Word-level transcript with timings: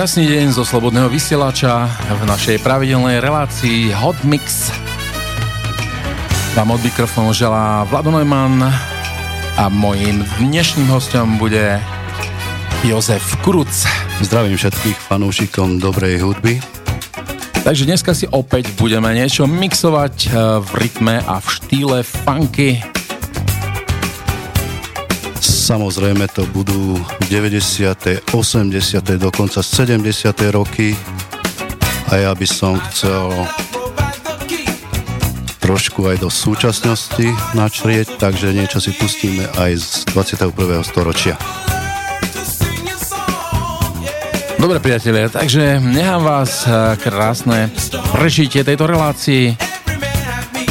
Krásny 0.00 0.32
deň 0.32 0.56
zo 0.56 0.64
Slobodného 0.64 1.12
vysielača 1.12 1.84
v 2.08 2.24
našej 2.24 2.64
pravidelnej 2.64 3.20
relácii 3.20 3.92
Hot 3.92 4.16
Mix. 4.24 4.72
Vám 6.56 6.72
od 6.72 6.80
mikrofónu 6.80 7.36
želá 7.36 7.84
Vlado 7.84 8.08
Neumann 8.08 8.64
a 9.60 9.64
mojím 9.68 10.24
dnešným 10.40 10.88
hostom 10.88 11.36
bude 11.36 11.76
Jozef 12.80 13.20
Kuruc. 13.44 13.68
Zdravím 14.24 14.56
všetkých 14.56 14.96
fanúšikom 14.96 15.76
dobrej 15.76 16.24
hudby. 16.24 16.64
Takže 17.60 17.84
dneska 17.84 18.16
si 18.16 18.24
opäť 18.24 18.72
budeme 18.80 19.12
niečo 19.12 19.44
mixovať 19.44 20.14
eh, 20.16 20.30
v 20.64 20.70
rytme 20.80 21.20
a 21.28 21.44
v 21.44 21.46
štýle 21.60 22.00
funky 22.08 22.80
Samozrejme 25.70 26.26
to 26.34 26.50
budú 26.50 26.98
90., 27.30 28.26
80., 28.34 29.22
dokonca 29.22 29.62
70. 29.62 30.02
roky 30.50 30.98
a 32.10 32.26
ja 32.26 32.34
by 32.34 32.42
som 32.42 32.74
chcel 32.90 33.30
trošku 35.62 36.10
aj 36.10 36.26
do 36.26 36.26
súčasnosti 36.26 37.22
načrieť, 37.54 38.18
takže 38.18 38.50
niečo 38.50 38.82
si 38.82 38.90
pustíme 38.98 39.46
aj 39.62 39.78
z 39.78 39.88
21. 40.10 40.82
storočia. 40.82 41.38
Dobre 44.58 44.82
priatelia, 44.82 45.30
takže 45.30 45.78
nechám 45.78 46.26
vás 46.26 46.66
eh, 46.66 46.98
krásne 46.98 47.70
prežitie 48.10 48.66
tejto 48.66 48.90
relácii. 48.90 49.54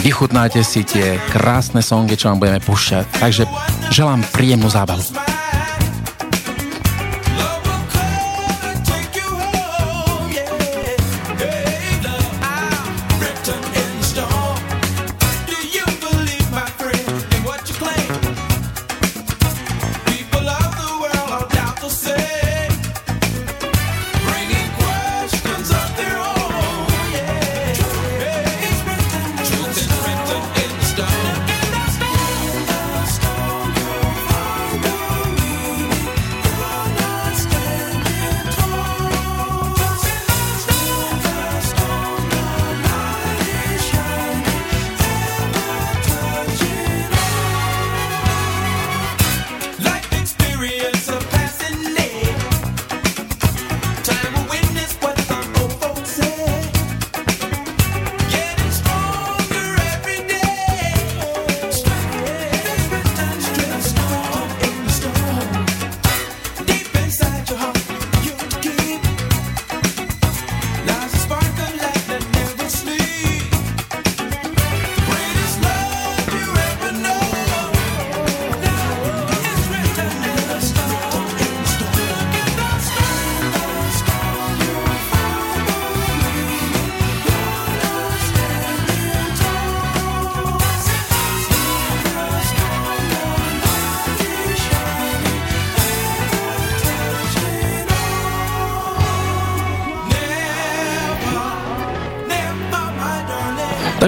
Vychutnáte 0.04 0.60
si 0.68 0.84
tie 0.84 1.16
krásne 1.32 1.80
songy, 1.80 2.20
čo 2.20 2.36
vám 2.36 2.44
budeme 2.44 2.60
púšťať. 2.60 3.06
Takže 3.16 3.44
Želám 3.90 4.22
príjemnú 4.30 4.70
zábavu. 4.70 5.29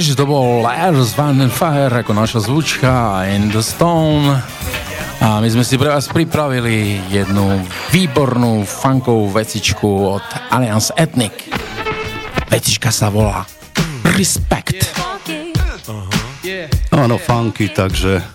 Takže 0.01 0.17
to 0.17 0.25
bol 0.25 0.66
Lars 0.66 1.13
Van 1.13 1.38
Fire 1.53 2.01
ako 2.01 2.17
naša 2.17 2.41
zvučka 2.50 3.22
In 3.29 3.53
the 3.53 3.62
Stone. 3.62 4.34
A 5.22 5.38
my 5.38 5.45
sme 5.45 5.62
si 5.62 5.78
pre 5.78 5.94
vás 5.94 6.09
pripravili 6.09 6.97
jednu 7.13 7.62
výbornú 7.94 8.66
funkovú 8.66 9.29
vecičku 9.29 10.17
od 10.17 10.25
Alliance 10.50 10.90
Ethnic. 10.97 11.53
Vecička 12.50 12.90
sa 12.90 13.13
volá 13.13 13.45
Respect. 14.17 14.90
Áno, 16.90 17.22
funky, 17.22 17.69
takže 17.69 18.25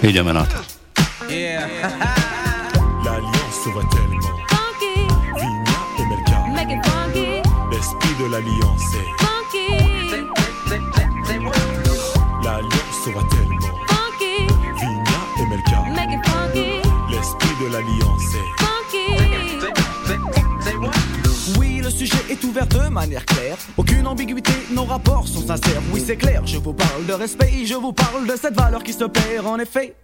ideme 0.00 0.32
na 0.32 0.48
to. 0.48 0.56
L'alliance 1.28 2.32
respect, 27.16 27.64
je 27.64 27.74
vous 27.74 27.92
parle 27.92 28.26
de 28.26 28.36
cette 28.36 28.54
valeur 28.54 28.82
qui 28.82 28.92
se 28.92 29.04
perd 29.04 29.46
en 29.46 29.58
effet. 29.58 29.94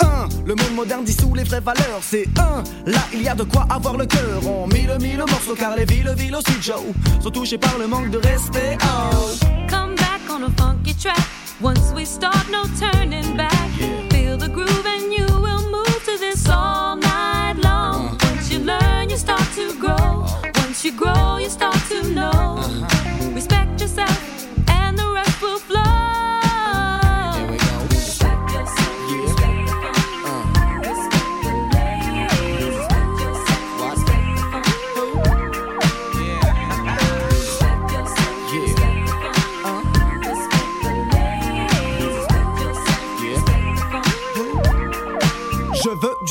1. 0.00 0.28
Le 0.46 0.54
monde 0.54 0.74
moderne 0.74 1.04
dissout 1.04 1.34
les 1.34 1.44
vraies 1.44 1.60
valeurs, 1.60 2.00
c'est 2.00 2.26
un. 2.38 2.62
Là, 2.90 3.00
il 3.12 3.22
y 3.22 3.28
a 3.28 3.34
de 3.34 3.44
quoi 3.44 3.66
avoir 3.70 3.96
le 3.96 4.06
cœur. 4.06 4.40
On 4.46 4.66
mille 4.66 4.96
mille 5.00 5.18
morceaux 5.18 5.54
car 5.54 5.76
les 5.76 5.84
villes, 5.84 6.12
villes 6.16 6.34
aussi, 6.34 6.60
Joe, 6.60 6.82
sont 7.22 7.30
touchées 7.30 7.58
par 7.58 7.78
le 7.78 7.86
manque 7.86 8.10
de 8.10 8.18
respect. 8.18 8.76
Oh. 8.82 9.34
Come 9.68 9.94
back 9.94 10.20
on 10.30 10.42
a 10.44 10.50
funky 10.56 10.94
track. 10.94 11.18
Once 11.60 11.92
we 11.94 12.04
start, 12.04 12.50
no 12.50 12.64
turning 12.78 13.36
back. 13.36 13.68
Feel 14.10 14.36
the 14.36 14.48
groove 14.48 14.86
and 14.86 15.12
you 15.12 15.26
will 15.26 15.70
move 15.70 16.04
to 16.04 16.18
this 16.18 16.48
all 16.48 16.96
night 16.96 17.56
long. 17.62 18.08
Uh. 18.08 18.34
Once 18.34 18.50
you 18.50 18.60
learn, 18.60 19.08
you 19.08 19.16
start 19.16 19.46
to 19.54 19.72
grow. 19.78 20.26
you 20.84 20.92
grow, 20.92 21.38
you 21.38 21.48
start 21.48 21.78
to 21.88 22.02
know. 22.10 22.93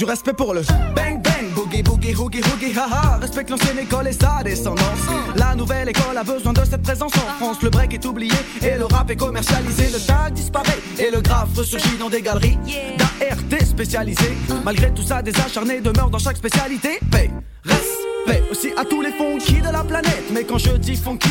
Du 0.03 0.09
respect 0.09 0.33
pour 0.33 0.53
le 0.53 0.61
bang 0.95 1.21
Boogie, 1.55 1.81
boogie, 1.81 2.13
hoogie, 2.13 2.41
hoogie, 2.41 2.77
haha. 2.77 3.19
Respecte 3.21 3.49
l'ancienne 3.49 3.79
école 3.79 4.07
et 4.07 4.11
sa 4.11 4.43
descendance. 4.43 5.05
La 5.35 5.55
nouvelle 5.55 5.89
école 5.89 6.17
a 6.17 6.23
besoin 6.23 6.51
de 6.51 6.65
cette 6.65 6.81
présence 6.81 7.13
en 7.15 7.43
France. 7.43 7.61
Le 7.61 7.69
break 7.69 7.93
est 7.93 8.05
oublié 8.05 8.35
et 8.61 8.77
le 8.77 8.85
rap 8.85 9.09
est 9.11 9.15
commercialisé. 9.15 9.85
Le 9.93 10.05
tag 10.05 10.33
disparaît 10.33 10.79
et 10.99 11.09
le 11.09 11.21
graphe 11.21 11.55
ressurgit 11.55 11.97
dans 11.97 12.09
des 12.09 12.21
galeries 12.21 12.57
d'ART 12.97 13.65
spécialisées. 13.65 14.33
Malgré 14.65 14.91
tout 14.93 15.03
ça, 15.03 15.21
des 15.21 15.35
acharnés 15.39 15.79
demeurent 15.79 16.09
dans 16.09 16.19
chaque 16.19 16.37
spécialité. 16.37 16.99
Paix, 17.09 17.31
respect 17.63 18.43
aussi 18.51 18.71
à 18.75 18.83
tous 18.83 19.01
les 19.01 19.11
funky 19.11 19.61
de 19.61 19.71
la 19.71 19.83
planète. 19.83 20.25
Mais 20.33 20.43
quand 20.43 20.57
je 20.57 20.71
dis 20.71 20.95
funky, 20.95 21.29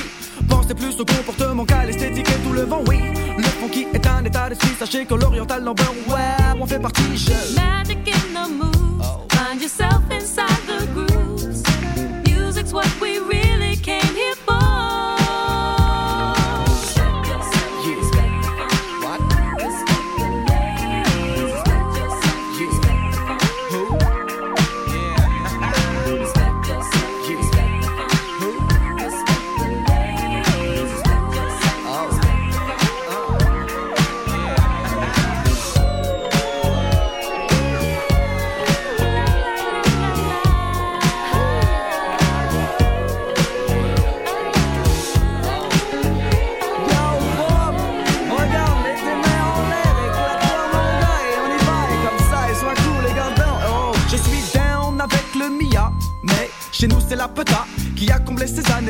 pensez 0.52 0.74
plus 0.74 1.00
au 1.00 1.04
comportement 1.04 1.64
qu'à 1.64 1.84
l'esthétique 1.84 2.28
et 2.28 2.40
tout 2.46 2.52
le 2.52 2.62
vent, 2.62 2.82
oui. 2.86 2.98
Le 3.38 3.50
funky 3.60 3.86
est 3.92 4.06
un 4.06 4.24
état 4.24 4.48
d'esprit, 4.48 4.74
sachez 4.78 5.04
que 5.06 5.14
l'oriental 5.14 5.62
number, 5.64 5.90
ouais, 6.08 6.60
on 6.60 6.66
fait 6.66 6.78
partie. 6.78 7.16
Je... 7.16 7.32
Find 9.30 9.60
yourself 9.60 10.02
inside 10.10 10.62
the 10.66 10.86
grooves. 10.94 11.62
Music's 12.26 12.72
what 12.72 12.88
we 13.00 13.18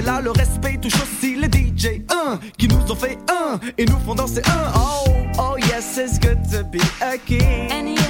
années-là. 0.03 0.21
Le 0.21 0.31
respect 0.31 0.79
touche 0.81 1.01
aussi 1.03 1.37
les 1.37 1.47
DJ 1.47 2.03
1 2.09 2.39
qui 2.59 2.69
nous 2.69 2.91
ont 2.91 2.97
fait 2.97 3.19
un 3.31 3.59
et 3.79 3.85
nous 3.85 3.99
font 4.01 4.15
danser 4.15 4.43
un. 4.47 4.73
Oh, 4.77 5.11
oh 5.39 5.57
yes, 5.59 5.99
it's 5.99 6.19
good 6.19 6.39
to 6.51 6.65
be 6.65 6.81
a 7.01 7.19
king. 7.19 8.02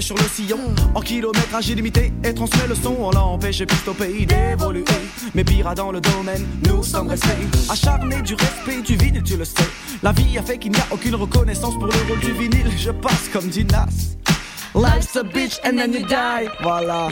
Sur 0.00 0.16
le 0.16 0.24
sillon 0.24 0.58
en 0.94 1.00
kilométrage 1.02 1.68
illimité 1.68 2.10
et 2.24 2.32
transmet 2.32 2.66
le 2.66 2.74
son. 2.74 2.96
On 2.98 3.10
l'a 3.10 3.22
empêché 3.22 3.66
au 3.86 3.92
pays 3.92 4.24
d'évoluer. 4.24 4.84
Mais 5.34 5.44
pire 5.44 5.74
dans 5.74 5.92
le 5.92 6.00
domaine, 6.00 6.46
nous 6.66 6.82
sommes 6.82 7.08
restés 7.08 7.28
acharnés 7.68 8.22
du 8.22 8.34
respect 8.34 8.80
du 8.80 8.96
vinyle, 8.96 9.22
tu 9.22 9.36
le 9.36 9.44
sais. 9.44 9.68
La 10.02 10.12
vie 10.12 10.38
a 10.38 10.42
fait 10.42 10.56
qu'il 10.56 10.72
n'y 10.72 10.78
a 10.78 10.86
aucune 10.90 11.16
reconnaissance 11.16 11.74
pour 11.74 11.86
le 11.86 11.92
rôle 12.08 12.20
du 12.20 12.32
vinyle. 12.32 12.70
Je 12.78 12.90
passe 12.90 13.28
comme 13.30 13.48
dit 13.48 13.64
Nas. 13.66 14.16
Life's 14.74 15.16
a 15.16 15.22
bitch 15.22 15.58
and 15.64 15.76
then 15.76 15.92
you 15.92 16.06
die. 16.06 16.48
Voilà. 16.62 17.08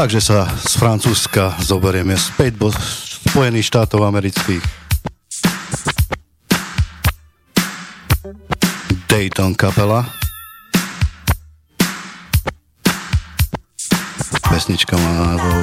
Takže 0.00 0.24
sa 0.24 0.48
z 0.48 0.80
Francúzska 0.80 1.60
zoberieme 1.60 2.16
späť 2.16 2.56
do 2.56 2.72
Spojených 2.72 3.68
štátov 3.68 4.00
amerických. 4.08 4.64
Dayton 9.04 9.52
kapela. 9.52 10.08
Pesnička 14.48 14.96
má 14.96 15.36
názov 15.36 15.60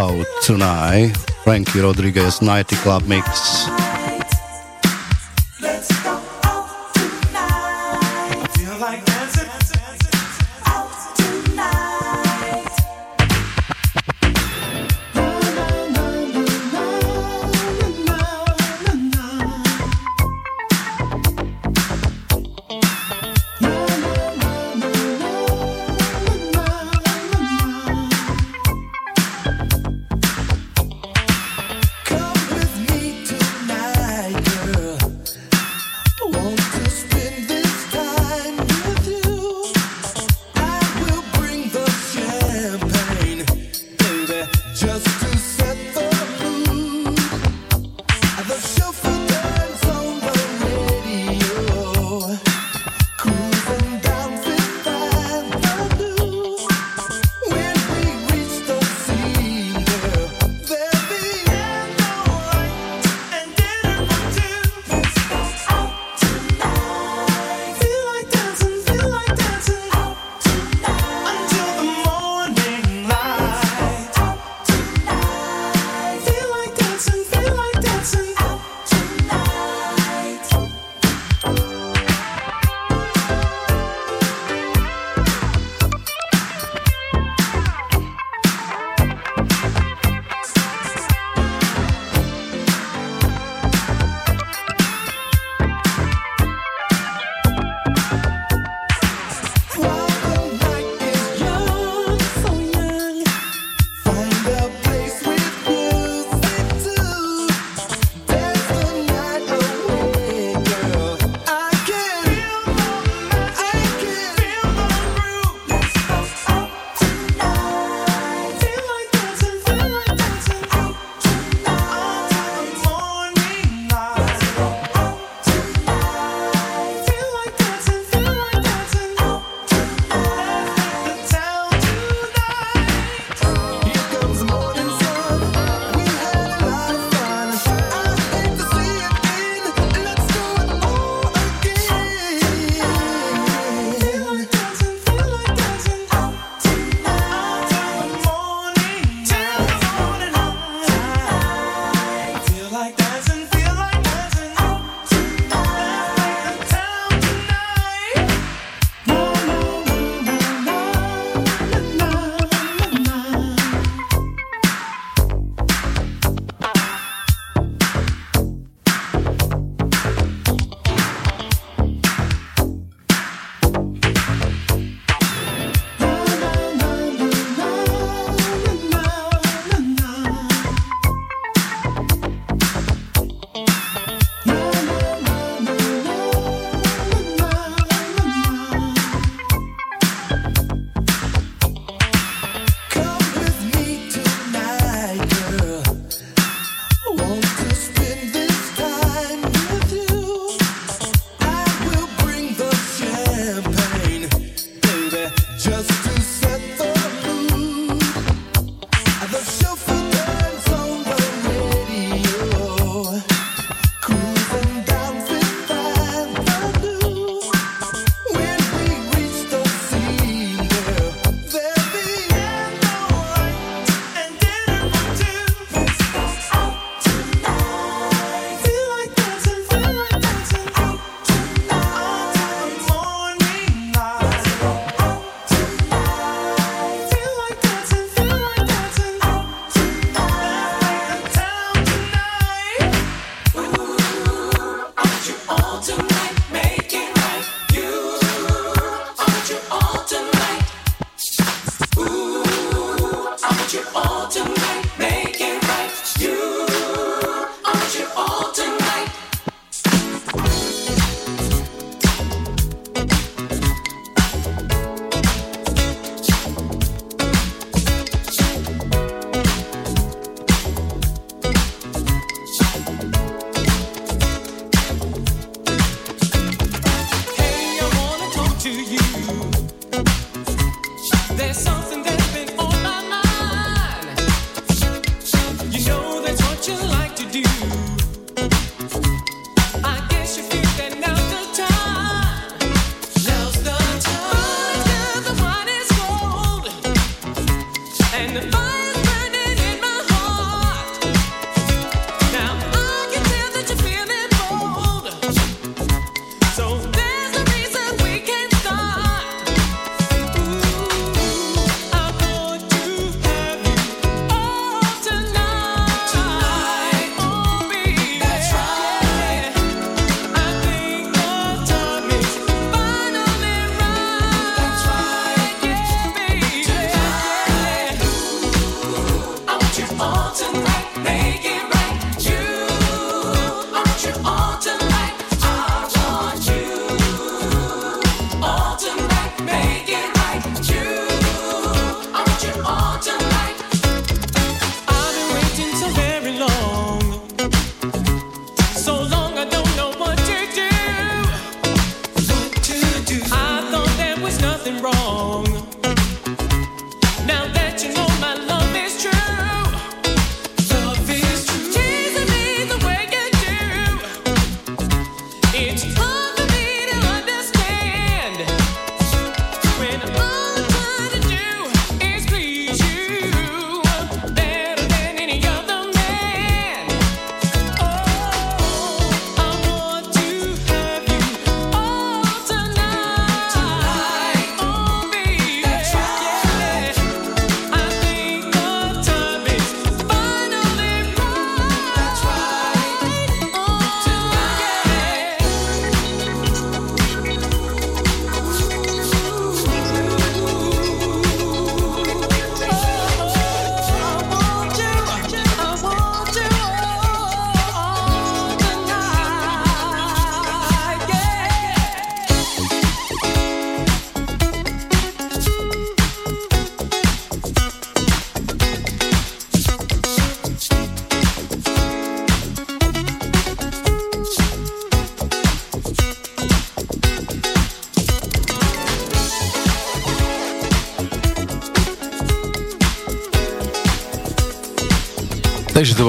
Out 0.00 0.28
Tonight. 0.48 1.12
Frankie 1.44 1.84
Rodriguez 1.84 2.40
Nighty 2.40 2.80
Club 2.80 3.04
Mix. 3.04 3.68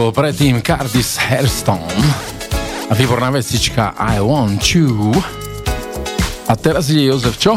Bol 0.03 0.11
predtým 0.11 0.59
Curtis 0.59 1.15
Hairstone 1.15 1.87
a 2.91 2.93
výborná 2.97 3.31
vecička 3.31 3.95
I 3.95 4.19
Want 4.19 4.59
You. 4.75 5.15
A 6.51 6.59
teraz 6.59 6.91
ide 6.91 7.07
Jozef, 7.07 7.39
čo? 7.39 7.55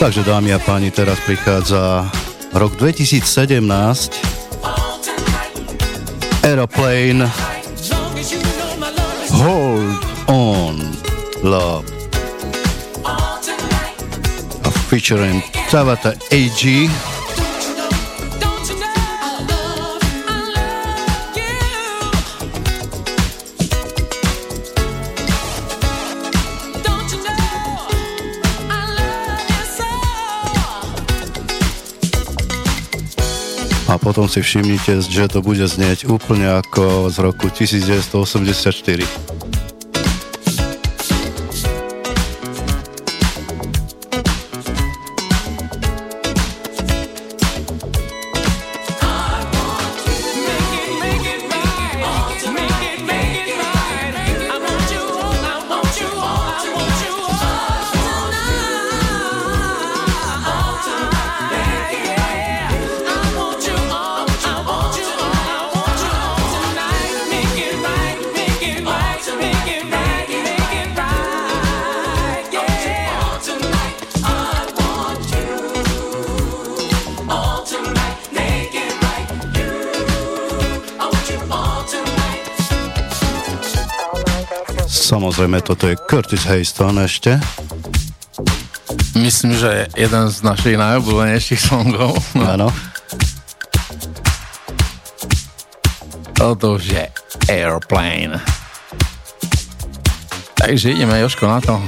Takže 0.00 0.24
dámy 0.24 0.56
a 0.56 0.60
páni, 0.64 0.88
teraz 0.88 1.20
prichádza 1.20 2.08
rok 2.56 2.80
2017 2.80 3.60
Aeroplane. 6.48 7.28
Hold 9.36 10.00
On 10.32 10.80
Love. 11.44 11.84
A 14.64 14.68
featuring 14.88 15.44
Tabata 15.68 16.16
AG 16.32 16.88
potom 34.08 34.24
si 34.24 34.40
všimnite, 34.40 35.04
že 35.04 35.28
to 35.28 35.44
bude 35.44 35.68
znieť 35.68 36.08
úplne 36.08 36.48
ako 36.64 37.12
z 37.12 37.16
roku 37.20 37.52
1984. 37.52 39.04
Samozrejme, 85.48 85.64
toto 85.64 85.88
je 85.88 85.96
Curtis 85.96 86.44
Hayston 86.44 87.00
ešte. 87.00 87.40
Myslím, 89.16 89.56
že 89.56 89.72
je 89.72 90.04
jeden 90.04 90.28
z 90.28 90.44
našich 90.44 90.76
najobľúbenejších 90.76 91.72
songov. 91.72 92.20
Áno. 92.36 92.68
Toto 96.36 96.76
už 96.76 96.92
je 96.92 97.08
Airplane. 97.48 98.36
Takže 100.52 100.92
ideme, 100.92 101.16
Joško, 101.16 101.48
na 101.48 101.64
to. 101.64 101.80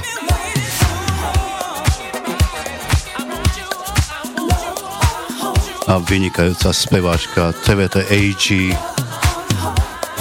A 5.85 6.01
vynikajúca 6.01 6.73
speváčka 6.73 7.53
TVT 7.61 8.09
AG, 8.09 8.73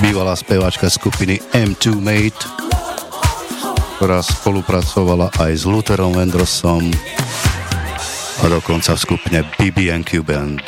bývalá 0.04 0.36
speváčka 0.36 0.92
skupiny 0.92 1.40
M2 1.56 1.96
Mate 1.96 2.59
ktorá 4.00 4.24
spolupracovala 4.24 5.28
aj 5.44 5.60
s 5.60 5.68
Lutherom 5.68 6.16
Vendrosom 6.16 6.88
a 8.40 8.48
dokonca 8.48 8.96
v 8.96 9.00
skupine 9.04 9.44
BB&Q 9.60 10.24
Band. 10.24 10.64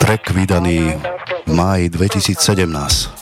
Track 0.00 0.32
vydaný 0.32 0.96
v 1.44 1.52
máji 1.52 1.92
2017. 1.92 3.17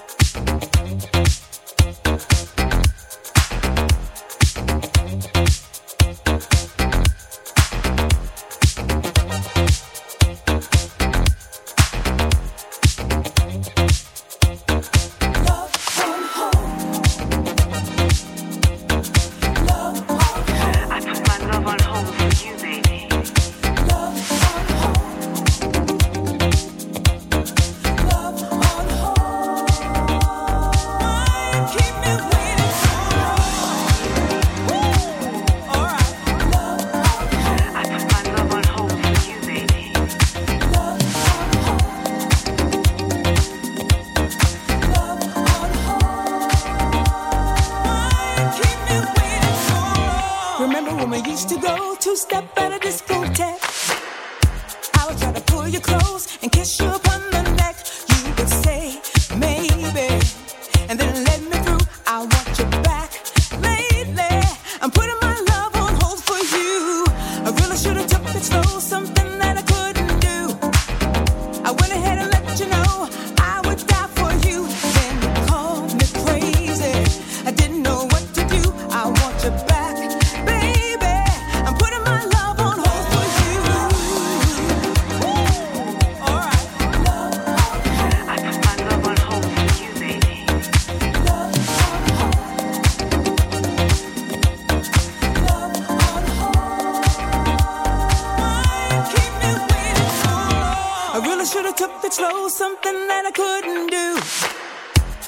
took 101.76 102.00
the 102.00 102.10
slow, 102.10 102.48
something 102.48 103.06
that 103.06 103.24
I 103.26 103.32
couldn't 103.32 103.88
do. 103.90 104.08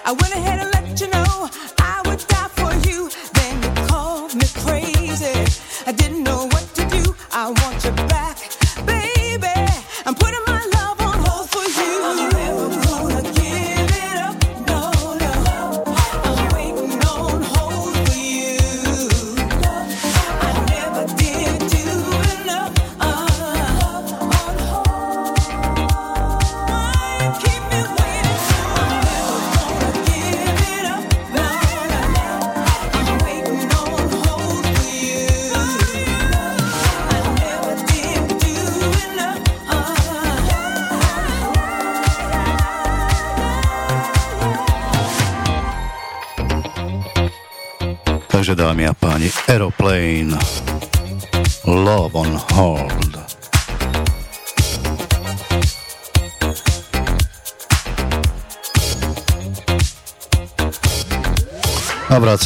I 0.04 0.12
went 0.12 0.32
ahead 0.34 0.61
and 0.61 0.70
let 0.72 0.98
you 0.98 1.08
know 1.08 1.50
I 1.78 2.00
would 2.06 2.24
die 2.26 2.48
for 2.56 2.72
you. 2.88 3.11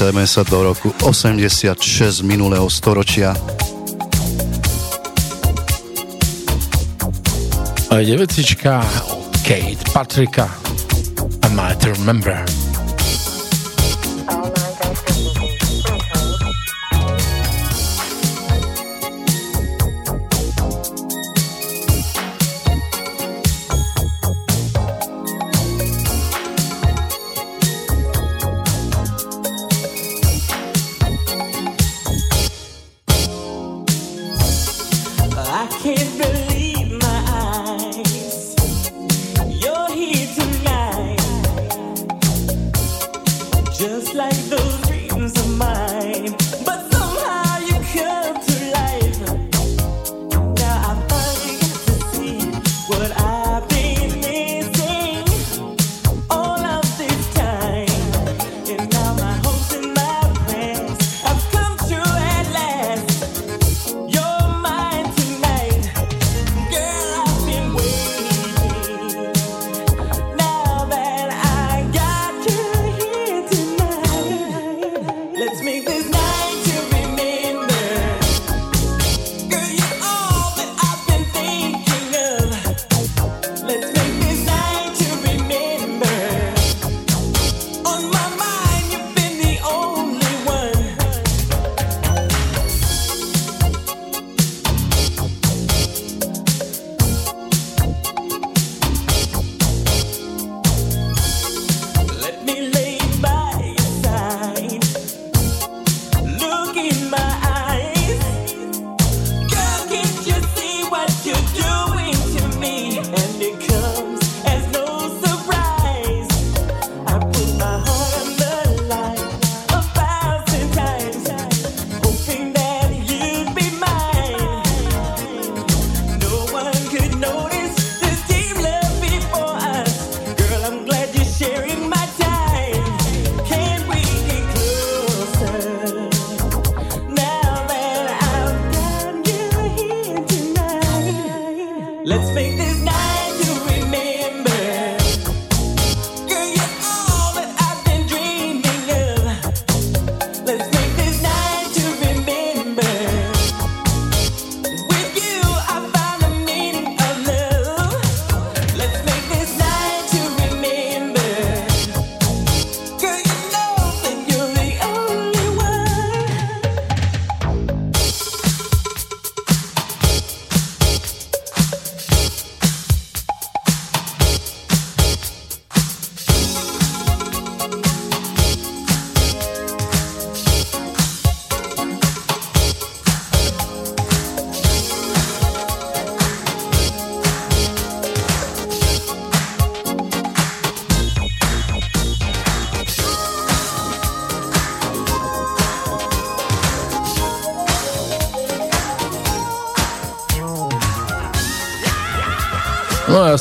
Vracajme 0.03 0.27
sa 0.27 0.43
do 0.43 0.67
roku 0.67 0.91
86 1.07 2.27
minulého 2.27 2.67
storočia. 2.67 3.39
A 7.87 8.03
je 8.03 8.11
vecička 8.19 8.83
Kate 9.47 9.79
Patricka 9.95 10.51
I 11.47 11.49
might 11.55 11.79
remember. 11.87 12.43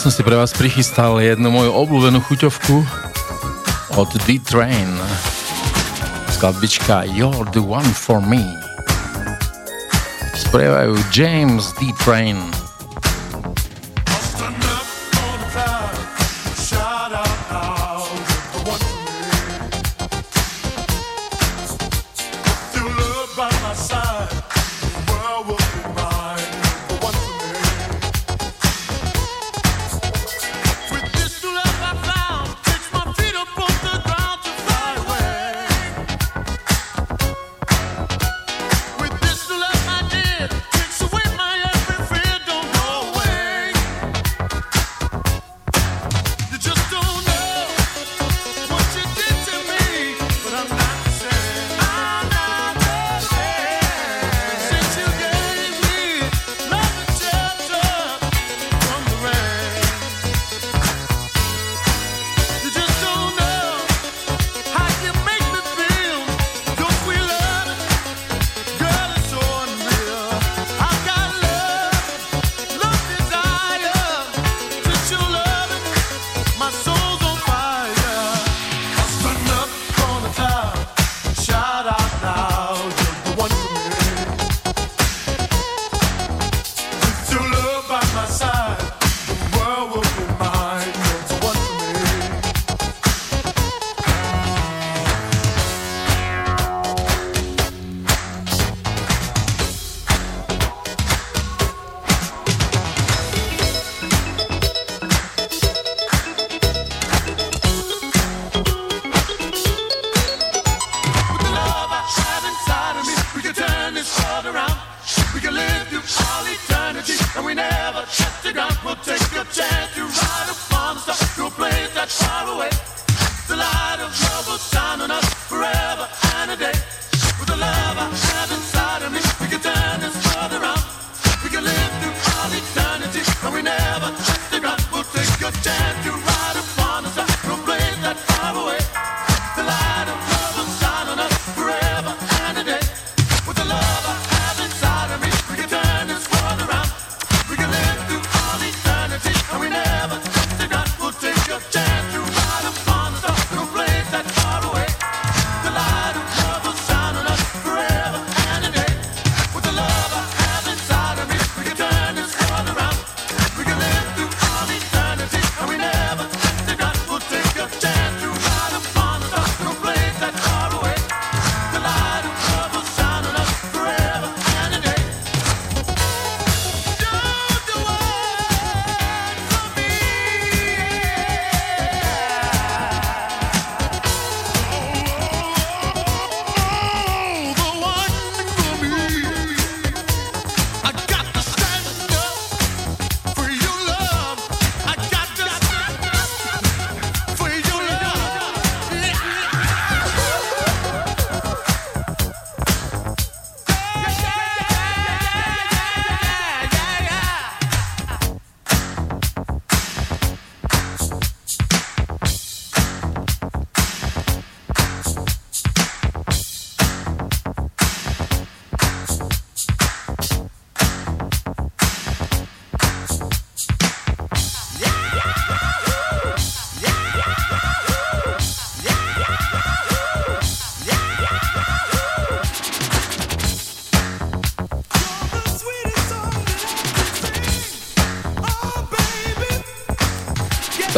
Som 0.01 0.09
si 0.09 0.25
pre 0.25 0.33
vás 0.33 0.49
prichystal 0.49 1.21
jednu 1.21 1.53
moju 1.53 1.77
obľúbenú 1.77 2.25
chuťovku 2.25 2.81
od 4.01 4.09
D-Train. 4.25 4.89
Skladbička 6.33 7.05
You're 7.05 7.45
the 7.53 7.61
one 7.61 7.85
for 7.85 8.17
me. 8.17 8.41
Sprievajú 10.33 10.97
James 11.13 11.69
D-Train. 11.77 12.60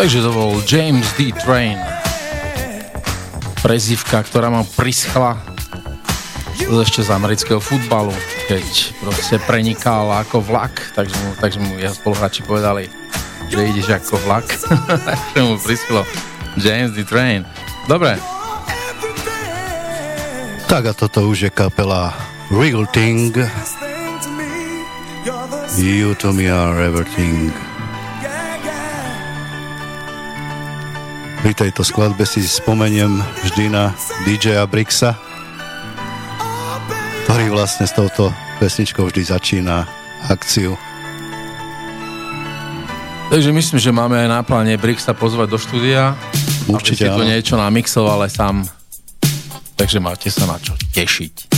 Takže 0.04 0.20
to 0.20 0.36
bol 0.36 0.60
James 0.68 1.08
D. 1.16 1.32
Train. 1.32 1.80
Prezivka, 3.64 4.20
ktorá 4.20 4.52
ma 4.52 4.68
prischla 4.68 5.40
ešte 6.60 7.08
z 7.08 7.10
amerického 7.16 7.64
futbalu, 7.64 8.12
keď 8.52 8.68
proste 9.00 9.40
prenikal 9.48 10.12
ako 10.12 10.44
vlak, 10.44 10.92
takže 10.92 11.16
mu, 11.16 11.30
takže 11.40 11.58
mu 11.64 11.80
ja 11.80 11.96
spoluhráči 11.96 12.44
povedali, 12.44 12.92
že 13.48 13.64
ideš 13.64 13.96
ako 13.96 14.20
vlak, 14.28 14.44
takže 15.08 15.40
mu 15.40 15.56
prischlo 15.64 16.04
James 16.60 16.92
D. 17.00 17.08
Train. 17.08 17.48
Dobre. 17.88 18.20
Tak 20.68 20.84
a 20.84 20.92
toto 20.92 21.32
už 21.32 21.48
je 21.48 21.52
kapela 21.56 22.12
Real 22.52 22.84
Thing. 22.92 23.32
You 25.80 26.12
to 26.20 26.36
me 26.36 26.52
are 26.52 26.76
everything. 26.84 27.56
Pri 31.44 31.52
tejto 31.52 31.84
skladbe 31.84 32.24
si 32.24 32.40
spomeniem 32.40 33.20
vždy 33.44 33.68
na 33.68 33.92
DJ 34.24 34.64
Brixa, 34.64 35.12
ktorý 37.28 37.52
vlastne 37.52 37.84
s 37.84 37.92
touto 37.92 38.32
pesničkou 38.64 39.04
vždy 39.12 39.28
začína 39.28 39.84
akciu. 40.32 40.80
Takže 43.28 43.52
myslím, 43.52 43.76
že 43.84 43.92
máme 43.92 44.24
aj 44.24 44.30
na 44.32 44.40
pláne 44.48 44.80
Brixa 44.80 45.12
pozvať 45.12 45.52
do 45.52 45.60
štúdia. 45.60 46.16
Určite 46.72 47.12
aby 47.12 47.12
si 47.12 47.18
tu 47.20 47.24
niečo 47.28 47.56
namixoval 47.60 48.24
aj 48.24 48.32
sám. 48.40 48.64
Takže 49.76 50.00
máte 50.00 50.32
sa 50.32 50.48
na 50.48 50.56
čo 50.64 50.80
tešiť. 50.96 51.53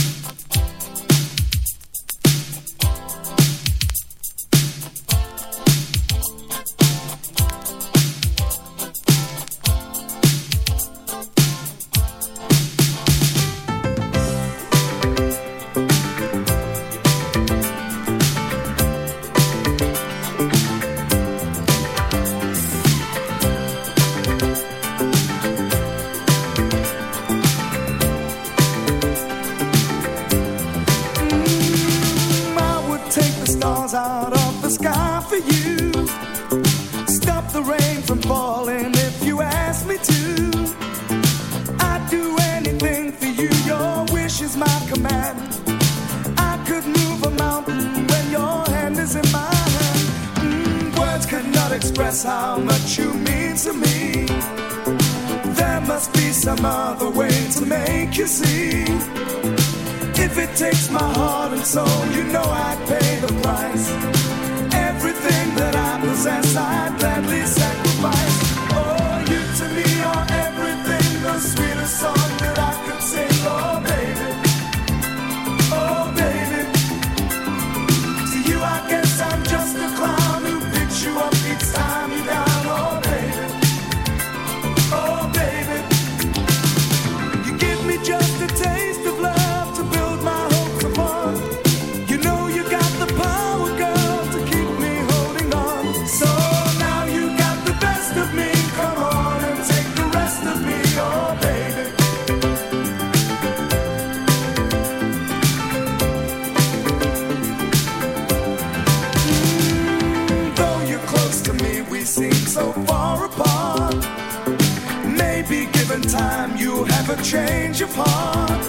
time 116.16 116.56
you 116.56 116.84
have 116.84 117.08
a 117.10 117.18
change 117.22 117.80
of 117.86 117.92
heart. 117.94 118.64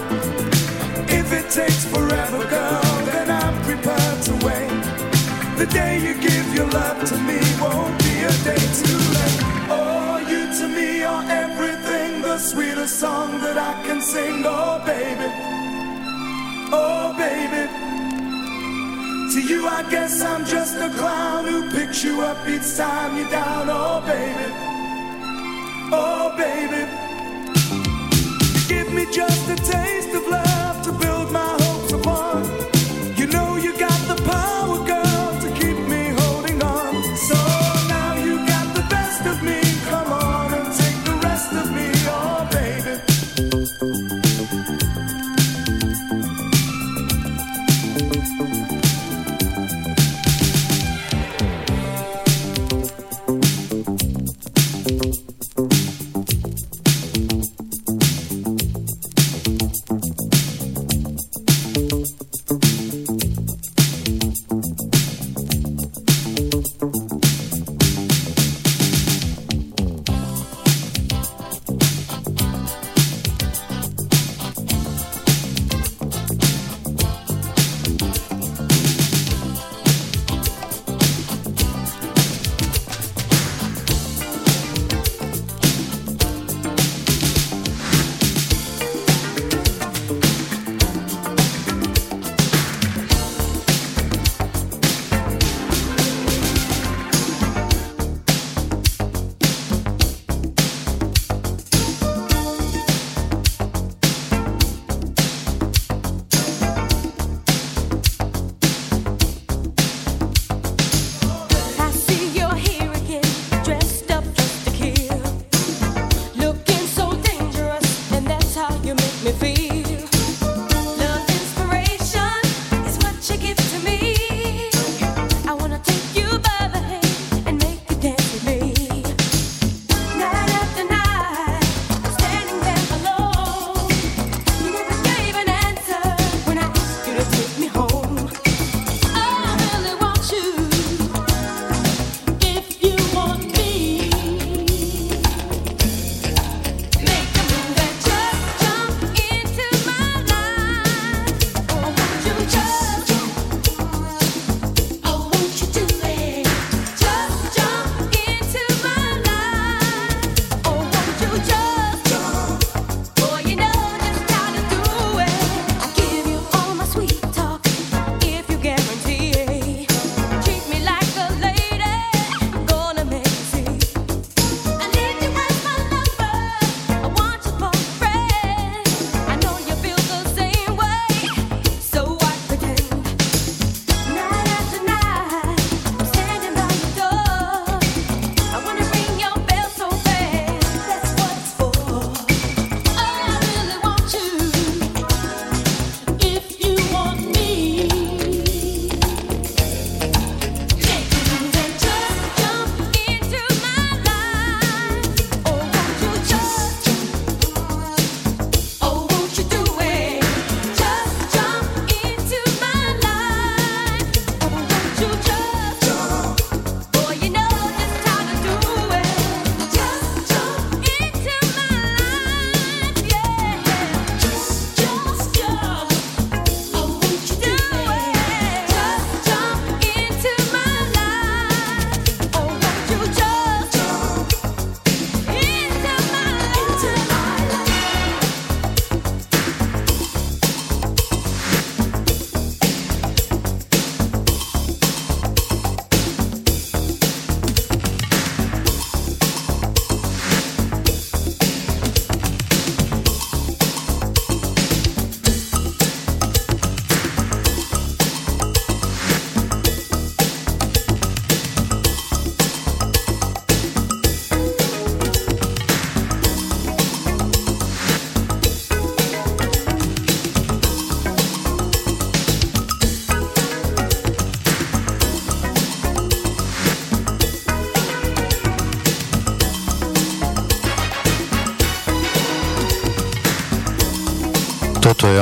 If 1.20 1.28
it 1.38 1.46
takes 1.50 1.84
forever, 1.94 2.40
girl, 2.56 2.94
then 3.10 3.28
I'm 3.42 3.56
prepared 3.68 4.20
to 4.28 4.34
wait. 4.46 4.82
The 5.60 5.66
day 5.80 5.94
you 6.06 6.14
give 6.28 6.46
your 6.54 6.68
love 6.80 6.98
to 7.10 7.16
me 7.28 7.40
won't 7.62 7.96
be 8.04 8.14
a 8.32 8.34
day 8.48 8.64
too 8.82 9.02
late. 9.16 9.40
Oh, 9.78 10.14
you 10.30 10.40
to 10.58 10.66
me 10.78 10.90
are 11.12 11.24
everything, 11.44 12.22
the 12.22 12.38
sweetest 12.38 12.94
song 13.00 13.40
that 13.44 13.58
I 13.70 13.74
can 13.86 14.00
sing. 14.00 14.42
Oh, 14.44 14.76
baby. 14.92 15.28
Oh, 16.80 17.06
baby. 17.24 17.64
To 19.32 19.40
you, 19.50 19.60
I 19.78 19.82
guess 19.90 20.14
I'm 20.22 20.44
just 20.44 20.76
a 20.76 20.90
clown 20.98 21.44
who 21.46 21.70
picks 21.70 22.04
you 22.04 22.14
up 22.20 22.38
each 22.48 22.76
time 22.76 23.16
you're 23.18 23.30
down. 23.30 23.66
Oh, 23.70 24.00
baby. 24.12 24.48
Oh, 25.92 26.34
baby 26.36 26.97
just 29.12 29.48
a 29.50 29.56
taste 29.56 30.14
of 30.14 30.26
love. 30.28 30.47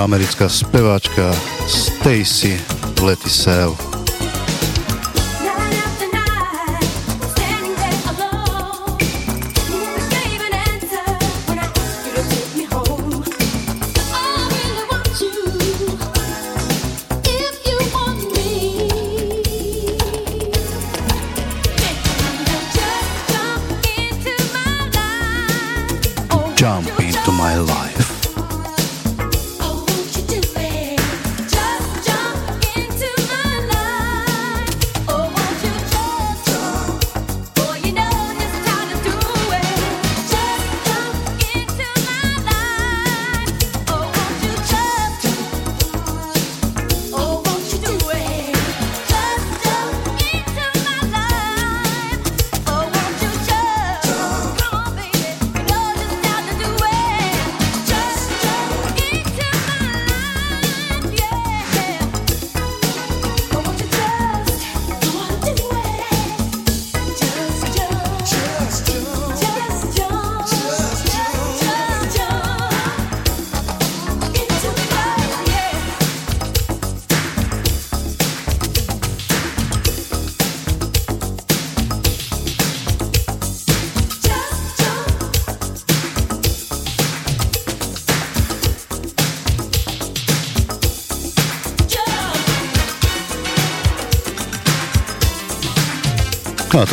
americká 0.07 0.49
speváčka 0.49 1.35
Stacy 1.67 2.61
Letisell. 3.03 3.96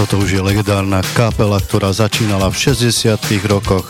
Toto 0.04 0.20
už 0.20 0.36
je 0.36 0.41
legendárna 0.43 0.99
kapela, 1.16 1.56
ktorá 1.64 1.95
začínala 1.95 2.51
v 2.51 2.76
60 2.76 3.16
rokoch. 3.47 3.88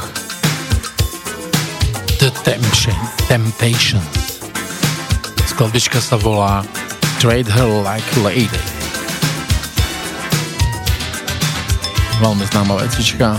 The 2.22 2.30
Temptation. 2.46 2.94
Temptations. 3.26 4.38
Skladbička 5.50 5.98
sa 5.98 6.14
volá 6.22 6.62
Trade 7.18 7.50
Her 7.50 7.66
Like 7.66 8.06
Lady. 8.22 8.62
Veľmi 12.22 12.46
známa 12.46 12.78
vecička. 12.78 13.34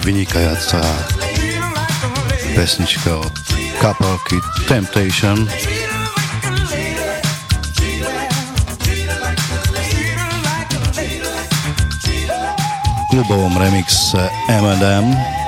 Vynikajúca 0.00 0.80
pesnička 2.56 3.20
od 3.20 3.34
kapelky 3.84 4.40
Temptation. 4.64 5.44
Klubovom 13.12 13.52
remixe 13.60 14.24
M&M. 14.48 15.39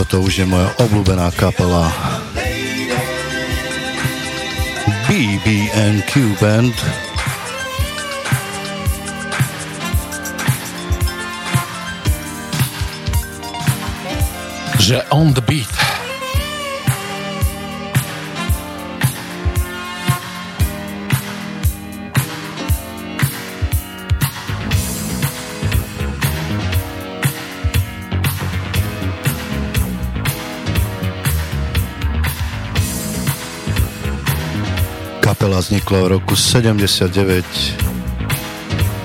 Toto 0.00 0.24
už 0.24 0.32
je 0.40 0.46
moja 0.48 0.72
obľúbená 0.80 1.28
kapela 1.36 1.92
BBNQ 5.04 6.40
Band. 6.40 6.72
Že 14.80 15.04
on 15.12 15.36
the 15.36 15.44
beat. 15.44 15.79
Vznikla 35.70 36.02
v 36.02 36.08
roku 36.18 36.34
79 36.34 37.46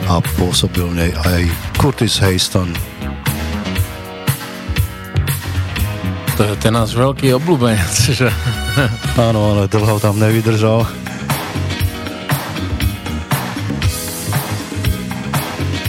a 0.10 0.18
pôsobil 0.34 0.82
v 0.82 0.98
nej 0.98 1.12
aj 1.14 1.46
Curtis 1.78 2.18
Hayston. 2.18 2.74
To 6.34 6.42
je 6.42 6.58
ten 6.58 6.74
náš 6.74 6.98
veľký 6.98 7.38
obľúbenec, 7.38 7.94
že? 8.18 8.34
Áno, 9.14 9.54
ale 9.54 9.70
dlho 9.70 10.02
tam 10.02 10.18
nevydržal. 10.18 10.90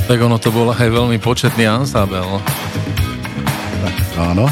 Tak 0.05 0.19
ono 0.21 0.37
to 0.37 0.53
bolo 0.53 0.77
aj 0.77 0.93
veľmi 0.93 1.17
početný 1.25 1.65
ansábel. 1.65 2.37
Tak, 3.81 3.97
áno. 4.21 4.45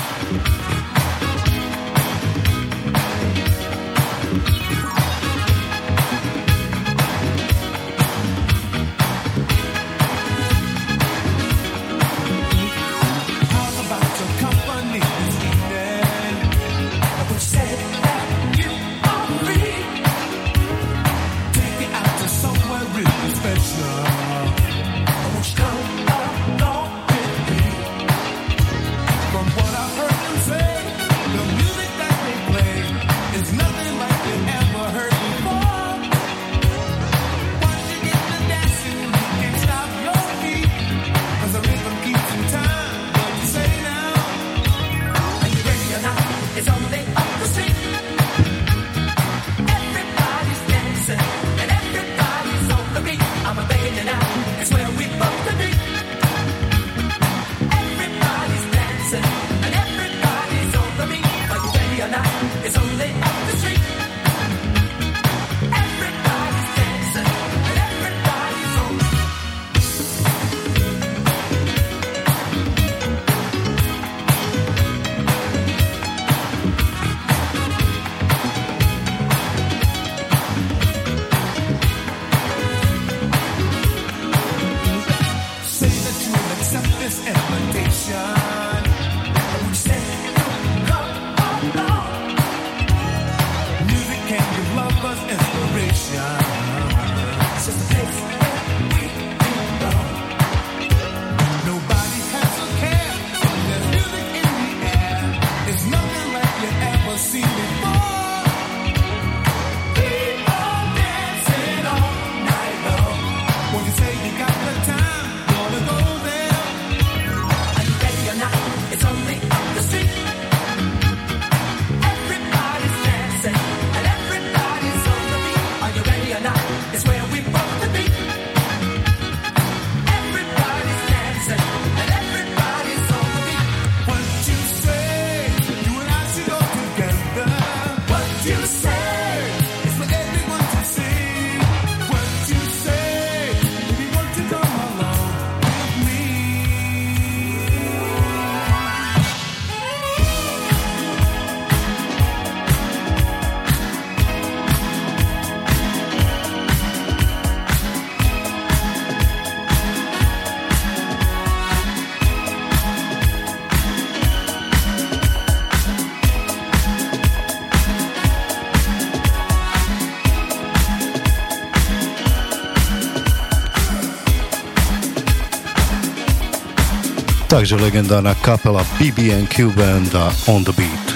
Takže 177.55 177.79
legendárna 177.79 178.35
kapela 178.35 178.83
BB&Q 178.99 179.71
Band 179.79 180.11
a 180.15 180.27
On 180.51 180.59
The 180.67 180.75
Beat. 180.75 181.07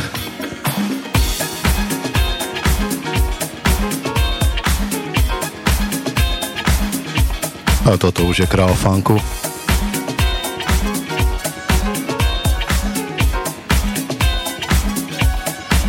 A 7.83 7.99
toto 7.99 8.23
už 8.31 8.39
je 8.39 8.47
král 8.47 8.71
funku. 8.71 9.19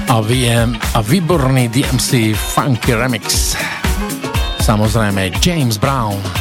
A, 0.09 0.17
VM, 0.25 0.73
a 0.97 0.99
výborný 1.05 1.69
DMC 1.69 2.33
Funky 2.33 2.97
Remix. 2.97 3.53
Samozrejme 4.65 5.29
James 5.45 5.77
Brown 5.77 6.38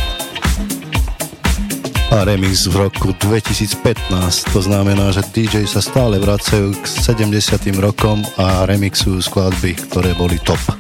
a 2.11 2.25
remix 2.25 2.65
v 2.71 2.89
roku 2.89 3.13
2015. 3.21 4.55
To 4.55 4.61
znamená, 4.65 5.13
že 5.13 5.21
DJ 5.35 5.69
sa 5.69 5.85
stále 5.85 6.17
vracajú 6.17 6.73
k 6.79 6.85
70. 6.87 7.69
rokom 7.83 8.25
a 8.41 8.65
remixujú 8.65 9.21
skladby, 9.21 9.77
ktoré 9.91 10.17
boli 10.17 10.41
top. 10.41 10.78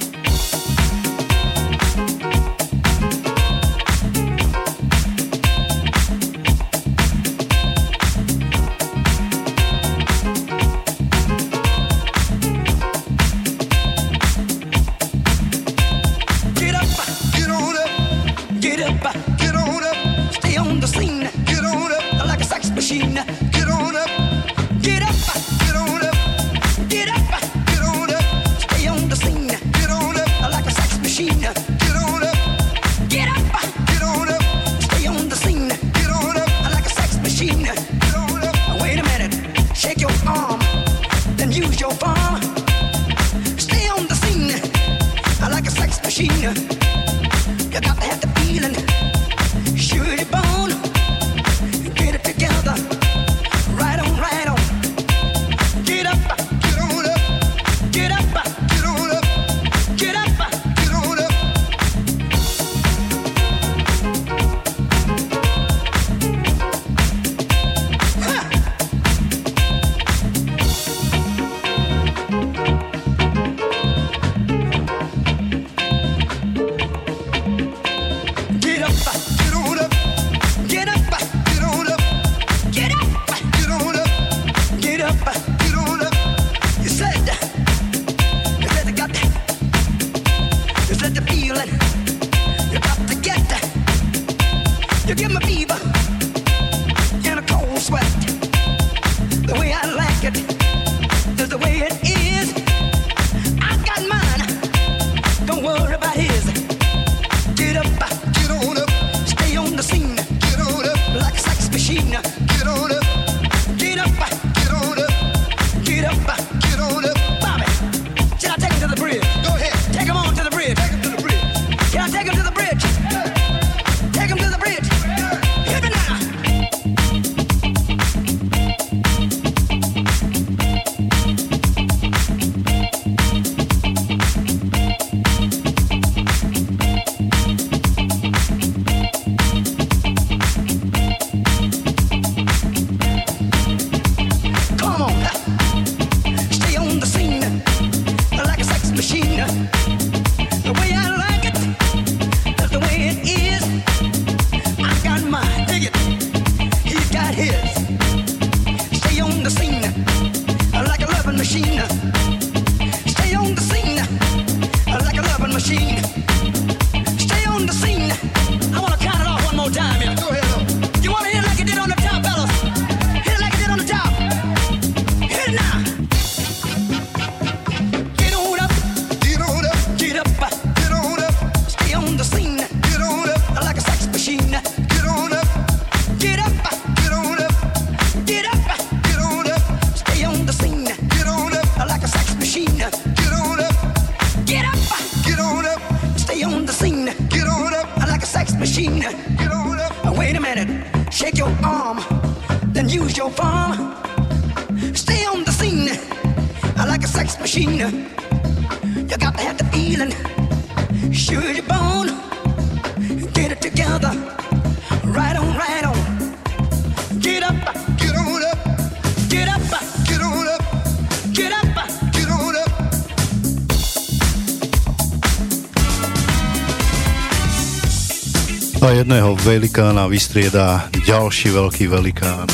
Velikána 229.48 230.04
vystrieda 230.12 230.92
ďalší 231.08 231.56
veľký 231.56 231.88
velikán. 231.88 232.44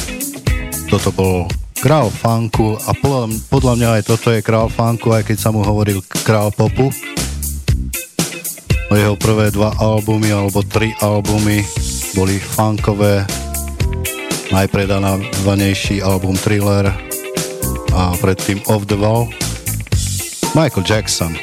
Toto 0.87 1.11
bol 1.11 1.51
král 1.83 2.07
funku 2.07 2.79
a 2.87 2.95
podľa, 2.95 3.35
podľa 3.51 3.75
mňa 3.75 3.89
aj 3.99 4.03
toto 4.07 4.31
je 4.31 4.39
král 4.39 4.71
funku, 4.71 5.11
aj 5.11 5.27
keď 5.27 5.37
sa 5.43 5.51
mu 5.51 5.67
hovoril 5.67 5.99
král 6.23 6.55
popu. 6.55 6.95
O 8.87 8.95
jeho 8.95 9.19
prvé 9.19 9.51
dva 9.51 9.75
albumy 9.83 10.31
alebo 10.31 10.63
tri 10.63 10.95
albumy 11.03 11.67
boli 12.15 12.39
funkové, 12.39 13.27
najpredávanejší 14.55 15.99
album 15.99 16.39
Thriller 16.39 16.95
a 17.91 18.15
predtým 18.23 18.63
Off 18.71 18.87
the 18.87 18.95
Wall. 18.95 19.27
Michael 20.55 20.87
Jackson. 20.87 21.35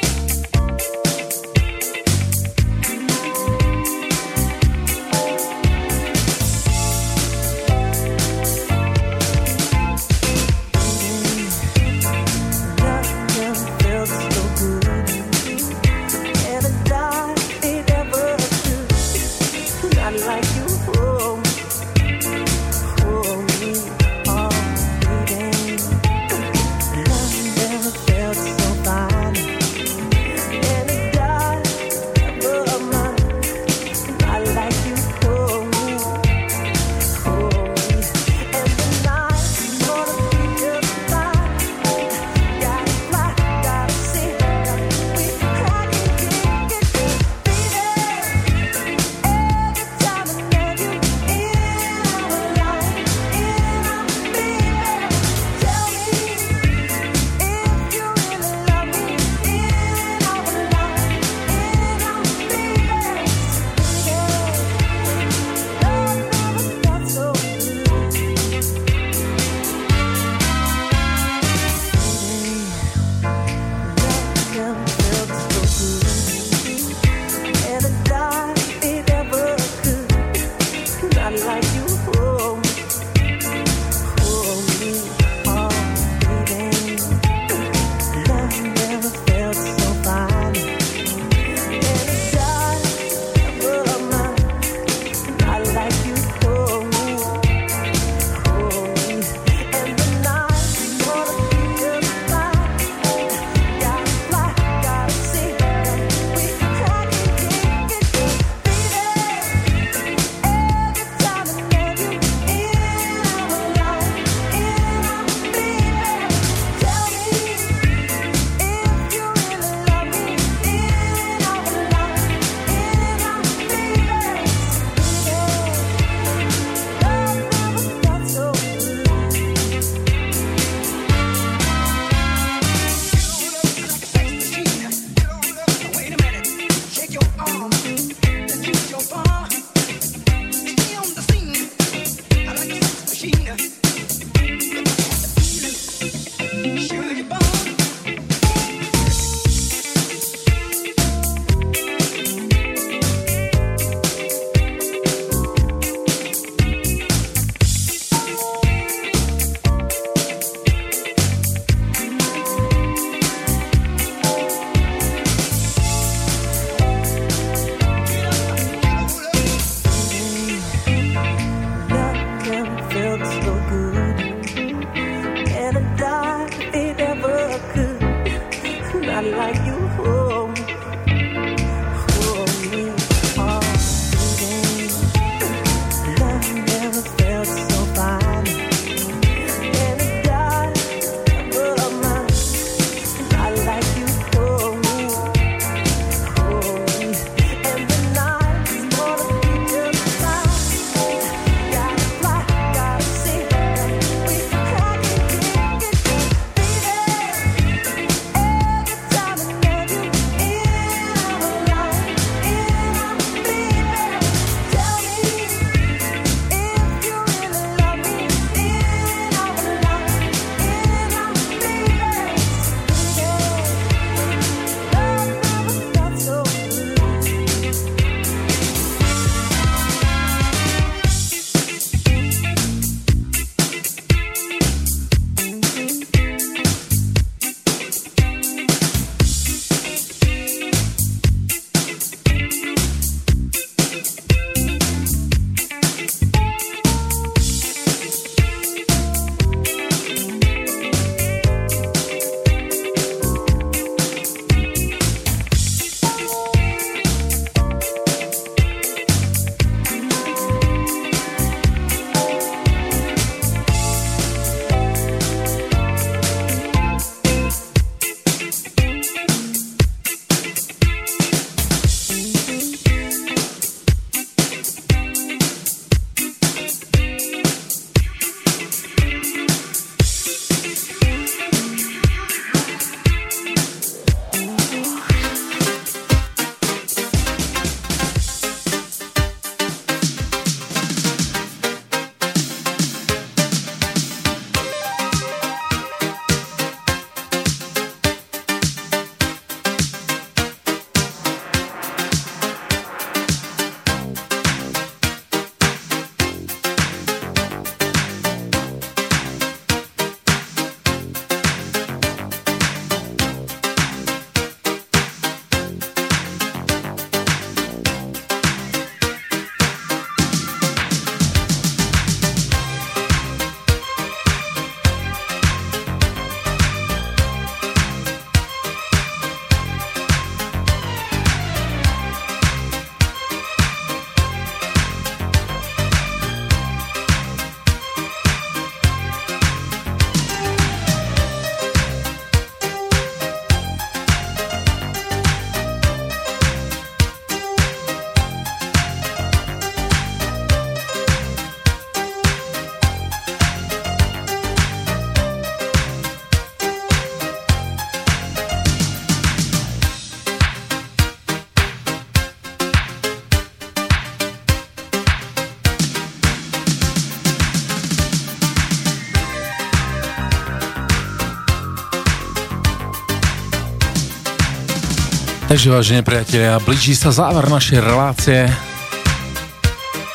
Takže 375.52 375.68
vážení 375.68 376.00
priatelia, 376.00 376.56
blíži 376.64 376.96
sa 376.96 377.12
záver 377.12 377.44
našej 377.44 377.84
relácie 377.84 378.48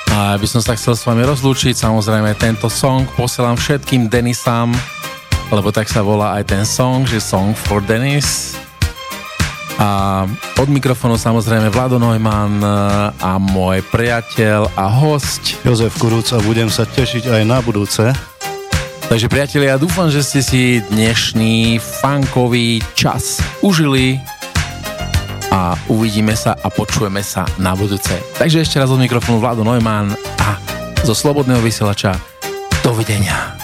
a 0.10 0.34
ja 0.34 0.38
by 0.42 0.48
som 0.50 0.66
sa 0.66 0.74
chcel 0.74 0.98
s 0.98 1.06
vami 1.06 1.22
rozlúčiť. 1.30 1.78
Samozrejme 1.78 2.34
tento 2.42 2.66
song 2.74 3.06
posielam 3.14 3.54
všetkým 3.54 4.10
Denisám, 4.10 4.74
lebo 5.54 5.70
tak 5.70 5.94
sa 5.94 6.02
volá 6.02 6.42
aj 6.42 6.58
ten 6.58 6.66
song, 6.66 7.06
že 7.06 7.22
Song 7.22 7.54
for 7.54 7.86
Denis. 7.86 8.58
A 9.78 10.26
od 10.58 10.70
mikrofónu 10.74 11.22
samozrejme 11.22 11.70
Vlado 11.70 12.02
Neumann 12.02 12.58
a 13.22 13.38
môj 13.38 13.86
priateľ 13.94 14.74
a 14.74 14.90
host 14.90 15.62
Jozef 15.62 16.02
a 16.02 16.42
budem 16.42 16.74
sa 16.74 16.90
tešiť 16.90 17.30
aj 17.30 17.44
na 17.46 17.62
budúce. 17.62 18.10
Takže 19.06 19.30
priatelia, 19.30 19.78
dúfam, 19.78 20.10
že 20.10 20.26
ste 20.26 20.42
si 20.42 20.62
dnešný 20.82 21.78
funkový 21.78 22.82
čas 22.98 23.38
užili 23.62 24.18
a 25.58 25.74
uvidíme 25.90 26.38
sa 26.38 26.54
a 26.54 26.70
počujeme 26.70 27.26
sa 27.26 27.50
na 27.58 27.74
budúce. 27.74 28.14
Takže 28.38 28.62
ešte 28.62 28.78
raz 28.78 28.94
od 28.94 29.02
mikrofónu 29.02 29.42
Vlado 29.42 29.66
Neumann 29.66 30.14
a 30.38 30.62
zo 31.02 31.18
Slobodného 31.18 31.66
vysielača 31.66 32.14
dovidenia. 32.86 33.57